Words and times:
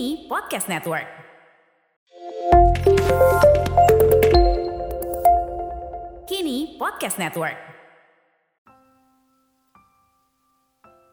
Kini 0.00 0.24
Podcast 0.32 0.64
Network. 0.64 1.04
Kini 6.24 6.80
Podcast 6.80 7.20
Network. 7.20 7.60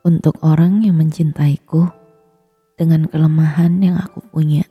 Untuk 0.07 0.39
orang 0.39 0.87
yang 0.87 1.03
mencintaiku 1.03 1.91
dengan 2.79 3.11
kelemahan 3.11 3.75
yang 3.83 3.99
aku 3.99 4.23
punya, 4.31 4.63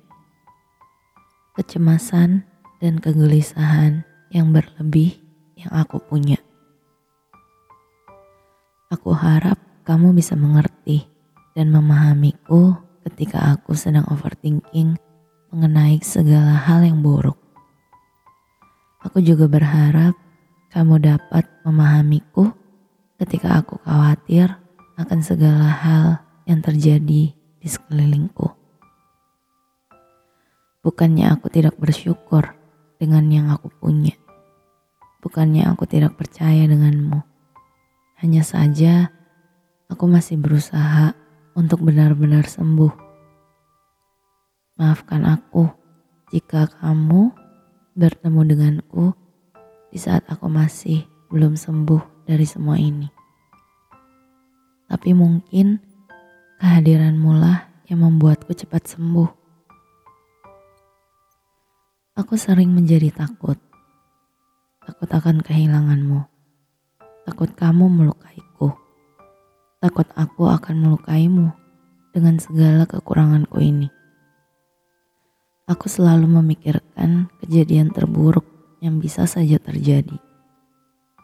kecemasan 1.60 2.48
dan 2.80 2.96
kegelisahan 2.96 4.00
yang 4.32 4.48
berlebih 4.48 5.20
yang 5.60 5.76
aku 5.76 6.00
punya. 6.00 6.40
Aku 8.88 9.12
harap 9.12 9.60
kamu 9.84 10.16
bisa 10.16 10.32
mengerti 10.40 11.04
dan 11.52 11.68
memahamiku 11.68 12.85
ketika 13.06 13.54
aku 13.54 13.78
sedang 13.78 14.02
overthinking 14.10 14.98
mengenai 15.54 16.02
segala 16.02 16.58
hal 16.58 16.82
yang 16.82 17.06
buruk. 17.06 17.38
Aku 19.06 19.22
juga 19.22 19.46
berharap 19.46 20.18
kamu 20.74 20.98
dapat 20.98 21.46
memahamiku 21.62 22.50
ketika 23.22 23.62
aku 23.62 23.78
khawatir 23.86 24.50
akan 24.98 25.22
segala 25.22 25.70
hal 25.70 26.06
yang 26.50 26.58
terjadi 26.58 27.30
di 27.30 27.68
sekelilingku. 27.68 28.50
Bukannya 30.82 31.30
aku 31.30 31.46
tidak 31.46 31.78
bersyukur 31.78 32.58
dengan 32.98 33.30
yang 33.30 33.46
aku 33.54 33.70
punya. 33.70 34.18
Bukannya 35.22 35.66
aku 35.70 35.86
tidak 35.86 36.18
percaya 36.18 36.66
denganmu. 36.66 37.22
Hanya 38.22 38.42
saja 38.42 39.10
aku 39.90 40.06
masih 40.06 40.38
berusaha 40.38 41.14
untuk 41.56 41.82
benar-benar 41.82 42.44
sembuh. 42.44 42.92
Maafkan 44.76 45.24
aku 45.24 45.66
jika 46.30 46.68
kamu 46.68 47.32
bertemu 47.96 48.40
denganku 48.44 49.16
di 49.90 49.98
saat 49.98 50.22
aku 50.28 50.46
masih 50.46 51.08
belum 51.32 51.56
sembuh 51.56 52.28
dari 52.28 52.46
semua 52.46 52.76
ini. 52.76 53.08
Tapi 54.86 55.10
mungkin 55.16 55.82
kehadiranmu 56.62 57.32
lah 57.34 57.66
yang 57.88 58.06
membuatku 58.06 58.54
cepat 58.54 58.86
sembuh. 58.86 59.30
Aku 62.20 62.38
sering 62.38 62.70
menjadi 62.70 63.10
takut. 63.10 63.58
Takut 64.86 65.10
akan 65.10 65.42
kehilanganmu 65.42 66.36
Takut 67.26 67.50
kamu 67.58 67.90
melukaiku. 67.90 68.85
Takut 69.96 70.12
aku 70.12 70.44
akan 70.44 70.76
melukaimu 70.76 71.56
dengan 72.12 72.36
segala 72.36 72.84
kekuranganku 72.84 73.64
ini. 73.64 73.88
Aku 75.72 75.88
selalu 75.88 76.28
memikirkan 76.36 77.32
kejadian 77.40 77.88
terburuk 77.96 78.44
yang 78.84 79.00
bisa 79.00 79.24
saja 79.24 79.56
terjadi. 79.56 80.20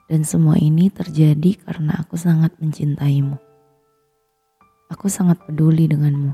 Dan 0.08 0.24
semua 0.24 0.56
ini 0.56 0.88
terjadi 0.88 1.60
karena 1.60 2.00
aku 2.00 2.16
sangat 2.16 2.56
mencintaimu. 2.64 3.36
Aku 4.88 5.12
sangat 5.12 5.44
peduli 5.44 5.84
denganmu. 5.84 6.32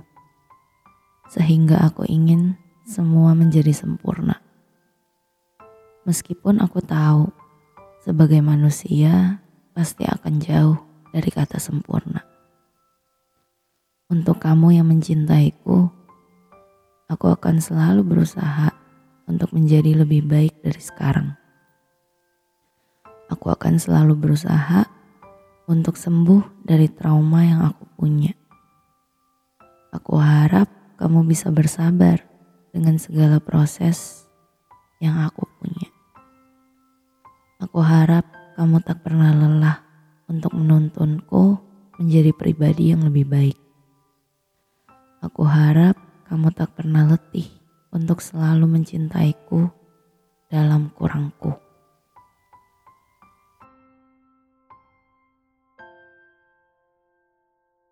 Sehingga 1.34 1.90
aku 1.90 2.06
ingin 2.06 2.54
semua 2.86 3.34
menjadi 3.34 3.74
sempurna. 3.74 4.38
Meskipun 6.06 6.62
aku 6.62 6.86
tahu 6.86 7.34
sebagai 8.06 8.38
manusia 8.46 9.42
pasti 9.74 10.06
akan 10.06 10.38
jauh 10.38 10.78
dari 11.10 11.34
kata 11.34 11.58
sempurna. 11.58 12.27
Untuk 14.08 14.40
kamu 14.40 14.72
yang 14.72 14.88
mencintaiku, 14.88 15.84
aku 17.12 17.26
akan 17.28 17.60
selalu 17.60 18.00
berusaha 18.08 18.72
untuk 19.28 19.52
menjadi 19.52 20.00
lebih 20.00 20.24
baik 20.24 20.64
dari 20.64 20.80
sekarang. 20.80 21.36
Aku 23.28 23.52
akan 23.52 23.76
selalu 23.76 24.16
berusaha 24.16 24.88
untuk 25.68 26.00
sembuh 26.00 26.64
dari 26.64 26.88
trauma 26.88 27.44
yang 27.44 27.60
aku 27.68 27.84
punya. 28.00 28.32
Aku 29.92 30.16
harap 30.16 30.72
kamu 30.96 31.28
bisa 31.28 31.52
bersabar 31.52 32.24
dengan 32.72 32.96
segala 32.96 33.44
proses 33.44 34.24
yang 35.04 35.20
aku 35.20 35.44
punya. 35.60 35.92
Aku 37.60 37.84
harap 37.84 38.24
kamu 38.56 38.80
tak 38.80 39.04
pernah 39.04 39.36
lelah 39.36 39.84
untuk 40.32 40.56
menuntunku 40.56 41.60
menjadi 42.00 42.32
pribadi 42.32 42.96
yang 42.96 43.04
lebih 43.04 43.28
baik. 43.28 43.67
Aku 45.28 45.44
harap 45.44 45.92
kamu 46.24 46.48
tak 46.56 46.72
pernah 46.72 47.04
letih 47.04 47.52
untuk 47.92 48.24
selalu 48.24 48.64
mencintaiku 48.64 49.68
dalam 50.48 50.88
kurangku. 50.96 51.52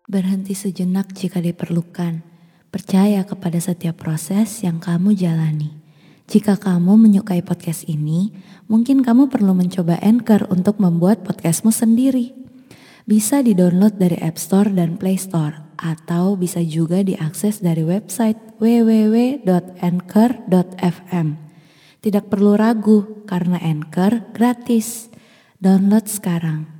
Berhenti 0.09 0.57
sejenak 0.57 1.13
jika 1.13 1.37
diperlukan. 1.37 2.25
Percaya 2.73 3.21
kepada 3.21 3.61
setiap 3.61 4.01
proses 4.01 4.65
yang 4.65 4.81
kamu 4.81 5.13
jalani. 5.13 5.77
Jika 6.25 6.57
kamu 6.57 6.97
menyukai 6.97 7.45
podcast 7.45 7.85
ini, 7.85 8.33
mungkin 8.65 9.05
kamu 9.05 9.29
perlu 9.29 9.53
mencoba 9.53 10.01
Anchor 10.01 10.49
untuk 10.49 10.81
membuat 10.81 11.21
podcastmu 11.21 11.69
sendiri. 11.69 12.46
Bisa 13.07 13.39
di-download 13.39 13.95
dari 13.95 14.19
App 14.19 14.35
Store 14.35 14.67
dan 14.67 14.99
Play 14.99 15.15
Store, 15.15 15.63
atau 15.79 16.35
bisa 16.35 16.59
juga 16.59 16.99
diakses 17.07 17.63
dari 17.63 17.87
website 17.87 18.59
www.anchor.fm. 18.59 19.47
Tidak 22.03 22.25
perlu 22.27 22.59
ragu, 22.59 23.23
karena 23.23 23.63
Anchor 23.63 24.35
gratis. 24.35 25.07
Download 25.55 26.03
sekarang. 26.03 26.76